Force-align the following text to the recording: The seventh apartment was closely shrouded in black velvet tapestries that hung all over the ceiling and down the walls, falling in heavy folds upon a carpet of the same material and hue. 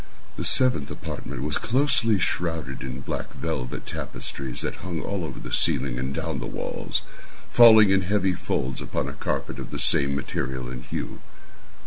The 0.35 0.43
seventh 0.43 0.89
apartment 0.89 1.43
was 1.43 1.59
closely 1.59 2.17
shrouded 2.17 2.81
in 2.81 3.01
black 3.01 3.33
velvet 3.35 3.85
tapestries 3.85 4.61
that 4.61 4.77
hung 4.77 4.99
all 4.99 5.23
over 5.23 5.39
the 5.39 5.53
ceiling 5.53 5.99
and 5.99 6.11
down 6.11 6.39
the 6.39 6.47
walls, 6.47 7.03
falling 7.51 7.91
in 7.91 8.01
heavy 8.01 8.33
folds 8.33 8.81
upon 8.81 9.07
a 9.07 9.13
carpet 9.13 9.59
of 9.59 9.69
the 9.69 9.77
same 9.77 10.15
material 10.15 10.69
and 10.71 10.85
hue. 10.85 11.19